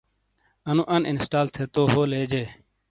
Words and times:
انُو 0.69 0.83
اَن 0.95 1.01
اِنسٹال 1.11 1.47
تھے 1.55 1.63
تو 1.73 1.81
ہو 1.93 2.01
لیجے۔ 2.11 2.43